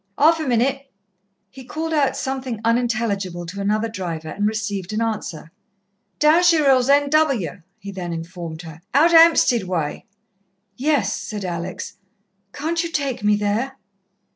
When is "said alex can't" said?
11.13-12.83